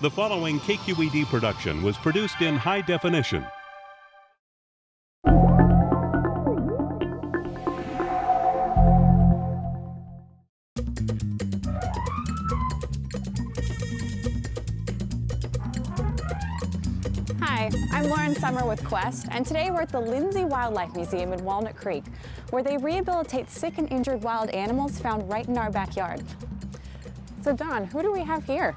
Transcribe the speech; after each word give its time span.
The 0.00 0.08
following 0.08 0.60
KQED 0.60 1.26
production 1.26 1.82
was 1.82 1.96
produced 1.96 2.40
in 2.40 2.54
high 2.54 2.82
definition. 2.82 3.44
Hi, 17.40 17.68
I'm 17.90 18.04
Lauren 18.04 18.36
Sommer 18.36 18.64
with 18.64 18.84
Quest, 18.84 19.26
and 19.32 19.44
today 19.44 19.72
we're 19.72 19.80
at 19.80 19.88
the 19.88 19.98
Lindsay 19.98 20.44
Wildlife 20.44 20.94
Museum 20.94 21.32
in 21.32 21.44
Walnut 21.44 21.74
Creek, 21.74 22.04
where 22.50 22.62
they 22.62 22.76
rehabilitate 22.76 23.50
sick 23.50 23.78
and 23.78 23.90
injured 23.90 24.22
wild 24.22 24.50
animals 24.50 25.00
found 25.00 25.28
right 25.28 25.48
in 25.48 25.58
our 25.58 25.72
backyard. 25.72 26.22
So 27.42 27.52
Don, 27.52 27.86
who 27.86 28.00
do 28.02 28.12
we 28.12 28.20
have 28.20 28.44
here? 28.44 28.76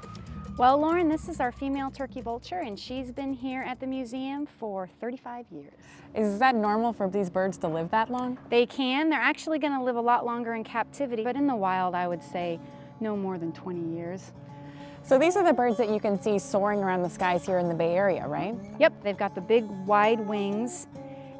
Well, 0.62 0.78
Lauren, 0.78 1.08
this 1.08 1.28
is 1.28 1.40
our 1.40 1.50
female 1.50 1.90
turkey 1.90 2.20
vulture, 2.20 2.60
and 2.60 2.78
she's 2.78 3.10
been 3.10 3.32
here 3.32 3.62
at 3.62 3.80
the 3.80 3.86
museum 3.88 4.46
for 4.46 4.88
35 5.00 5.46
years. 5.50 5.72
Is 6.14 6.38
that 6.38 6.54
normal 6.54 6.92
for 6.92 7.10
these 7.10 7.28
birds 7.28 7.58
to 7.58 7.66
live 7.66 7.90
that 7.90 8.12
long? 8.12 8.38
They 8.48 8.64
can. 8.66 9.10
They're 9.10 9.18
actually 9.18 9.58
going 9.58 9.76
to 9.76 9.82
live 9.82 9.96
a 9.96 10.00
lot 10.00 10.24
longer 10.24 10.54
in 10.54 10.62
captivity, 10.62 11.24
but 11.24 11.34
in 11.34 11.48
the 11.48 11.56
wild, 11.56 11.96
I 11.96 12.06
would 12.06 12.22
say 12.22 12.60
no 13.00 13.16
more 13.16 13.38
than 13.38 13.50
20 13.50 13.96
years. 13.96 14.30
So 15.02 15.18
these 15.18 15.34
are 15.34 15.42
the 15.42 15.52
birds 15.52 15.78
that 15.78 15.90
you 15.90 15.98
can 15.98 16.22
see 16.22 16.38
soaring 16.38 16.78
around 16.78 17.02
the 17.02 17.10
skies 17.10 17.44
here 17.44 17.58
in 17.58 17.68
the 17.68 17.74
Bay 17.74 17.96
Area, 17.96 18.24
right? 18.28 18.54
Yep, 18.78 19.02
they've 19.02 19.18
got 19.18 19.34
the 19.34 19.40
big 19.40 19.64
wide 19.84 20.20
wings, 20.20 20.86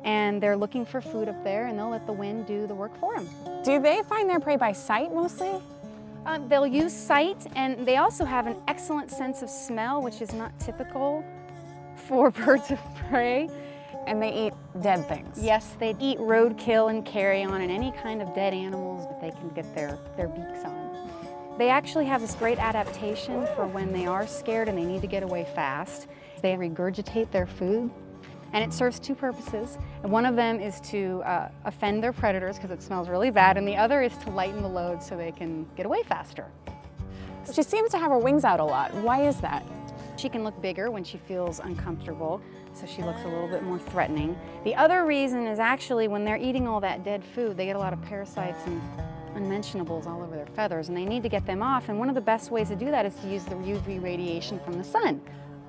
and 0.03 0.43
they're 0.43 0.57
looking 0.57 0.85
for 0.85 1.01
food 1.01 1.29
up 1.29 1.45
there, 1.45 1.69
and 1.69 1.79
they'll 1.79 1.91
let 1.91 2.07
the 2.07 2.13
wind 2.13 2.47
do 2.47 2.67
the 2.67 2.75
work 2.75 2.99
for 2.99 3.15
them. 3.15 3.29
Do 3.63 3.81
they 3.81 4.03
find 4.03 4.29
their 4.29 4.41
prey 4.41 4.57
by 4.57 4.73
sight 4.73 5.15
mostly? 5.15 5.63
Uh, 6.25 6.39
they'll 6.49 6.67
use 6.67 6.93
sight, 6.93 7.47
and 7.57 7.87
they 7.87 7.97
also 7.97 8.25
have 8.25 8.47
an 8.47 8.57
excellent 8.69 9.11
sense 9.11 9.43
of 9.43 9.51
smell, 9.51 10.03
which 10.03 10.23
is 10.23 10.33
not 10.33 10.59
typical 10.61 11.25
for 11.97 12.31
birds 12.45 12.71
of 12.71 12.79
prey. 13.09 13.49
And 14.07 14.21
they 14.21 14.47
eat 14.47 14.53
dead 14.83 15.07
things? 15.07 15.39
Yes, 15.41 15.77
they 15.79 15.95
eat 16.01 16.19
roadkill 16.19 16.91
and 16.91 17.05
carrion 17.07 17.53
and 17.55 17.71
any 17.71 17.93
kind 17.93 18.21
of 18.21 18.35
dead 18.35 18.53
animals 18.53 19.07
that 19.07 19.21
they 19.21 19.31
can 19.31 19.49
get 19.51 19.73
their, 19.75 19.99
their 20.17 20.29
beaks 20.29 20.65
on. 20.65 20.83
They 21.59 21.69
actually 21.69 22.07
have 22.07 22.21
this 22.21 22.35
great 22.35 22.59
adaptation 22.59 23.47
for 23.55 23.67
when 23.67 23.93
they 23.93 24.07
are 24.07 24.27
scared 24.27 24.69
and 24.69 24.77
they 24.77 24.85
need 24.85 25.03
to 25.03 25.07
get 25.07 25.23
away 25.23 25.47
fast. 25.55 26.09
They 26.41 26.55
regurgitate 26.55 27.31
their 27.31 27.47
food, 27.47 27.91
and 28.53 28.63
it 28.63 28.73
serves 28.73 28.99
two 28.99 29.15
purposes. 29.15 29.79
And 30.03 30.13
one 30.13 30.27
of 30.27 30.37
them 30.37 30.61
is 30.61 30.81
to 30.83 31.23
uh, 31.25 31.49
offend 31.65 32.03
their 32.03 32.13
predators 32.13 32.57
because 32.57 32.71
it 32.71 32.83
smells 32.83 33.09
really 33.09 33.31
bad, 33.31 33.57
and 33.57 33.67
the 33.67 33.77
other 33.77 34.03
is 34.03 34.17
to 34.19 34.31
lighten 34.31 34.63
the 34.63 34.69
load 34.69 35.03
so 35.03 35.17
they 35.17 35.33
can 35.33 35.67
get 35.77 35.87
away 35.87 36.03
faster. 36.03 36.47
She 37.53 37.63
seems 37.63 37.91
to 37.91 37.99
have 37.99 38.11
her 38.11 38.19
wings 38.19 38.45
out 38.45 38.61
a 38.61 38.65
lot. 38.65 38.95
Why 38.95 39.27
is 39.27 39.41
that? 39.41 39.65
She 40.17 40.29
can 40.29 40.45
look 40.45 40.61
bigger 40.63 40.91
when 40.91 41.03
she 41.03 41.19
feels 41.19 41.59
uncomfortable, 41.59 42.41
so 42.75 42.87
she 42.87 43.03
looks 43.03 43.23
a 43.23 43.29
little 43.29 43.49
bit 43.49 43.63
more 43.63 43.79
threatening. 43.79 44.39
The 44.65 44.75
other 44.75 45.05
reason 45.05 45.47
is 45.47 45.59
actually 45.59 46.07
when 46.07 46.25
they're 46.25 46.37
eating 46.37 46.69
all 46.69 46.81
that 46.81 47.03
dead 47.03 47.25
food, 47.25 47.57
they 47.57 47.67
get 47.67 47.77
a 47.77 47.79
lot 47.79 47.93
of 47.93 48.01
parasites 48.03 48.65
and 48.67 48.81
unmentionables 49.35 50.07
all 50.07 50.23
over 50.23 50.37
their 50.37 50.47
feathers, 50.47 50.89
and 50.89 50.97
they 50.97 51.05
need 51.05 51.23
to 51.23 51.29
get 51.29 51.47
them 51.47 51.63
off. 51.63 51.89
And 51.89 51.99
one 51.99 52.09
of 52.09 52.15
the 52.15 52.21
best 52.21 52.51
ways 52.51 52.69
to 52.69 52.77
do 52.77 52.91
that 52.91 53.07
is 53.07 53.15
to 53.17 53.29
use 53.29 53.45
the 53.45 53.55
UV 53.55 54.03
radiation 54.03 54.61
from 54.61 54.75
the 54.75 54.85
sun. 54.85 55.21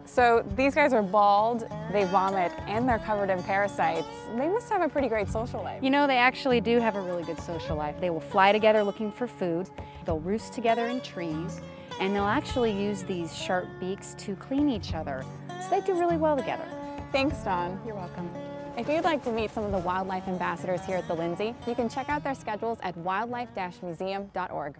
So 0.06 0.46
these 0.56 0.76
guys 0.76 0.94
are 0.94 1.02
bald, 1.02 1.68
they 1.92 2.06
vomit, 2.06 2.52
and 2.68 2.88
they're 2.88 3.00
covered 3.00 3.30
in 3.30 3.42
parasites. 3.44 4.08
They 4.36 4.48
must 4.48 4.70
have 4.70 4.82
a 4.82 4.90
pretty 4.90 5.08
great 5.08 5.30
social 5.30 5.64
life. 5.64 5.82
You 5.84 5.90
know, 5.90 6.08
they 6.08 6.18
actually 6.18 6.62
do 6.62 6.80
have 6.80 6.96
a 6.96 7.02
really 7.02 7.24
good 7.24 7.40
social 7.40 7.76
life. 7.76 7.96
They 8.00 8.10
will 8.10 8.20
fly 8.20 8.52
together 8.52 8.84
looking 8.84 9.12
for 9.12 9.28
food, 9.28 9.70
they'll 10.06 10.20
roost 10.20 10.54
together 10.54 10.88
in 10.88 11.02
trees, 11.02 11.62
and 12.00 12.16
they'll 12.16 12.24
actually 12.24 12.72
use 12.72 13.04
these 13.04 13.36
sharp 13.36 13.68
beaks 13.80 14.14
to 14.20 14.36
clean 14.36 14.70
each 14.70 14.94
other. 14.94 15.24
So 15.62 15.70
they 15.70 15.82
do 15.82 15.94
really 16.00 16.18
well 16.18 16.36
together. 16.36 16.66
Thanks, 17.12 17.38
Dawn. 17.40 17.80
You're 17.86 17.96
welcome. 17.96 18.30
If 18.76 18.90
you'd 18.90 19.04
like 19.04 19.24
to 19.26 19.32
meet 19.32 19.52
some 19.52 19.64
of 19.64 19.72
the 19.72 19.78
wildlife 19.78 20.28
ambassadors 20.28 20.84
here 20.86 20.98
at 20.98 21.08
the 21.08 21.14
Lindsay, 21.14 21.54
you 21.68 21.76
can 21.76 21.88
check 21.90 22.10
out 22.10 22.24
their 22.24 22.34
schedules 22.34 22.80
at 22.82 22.98
wildlife-museum.org. 22.98 24.76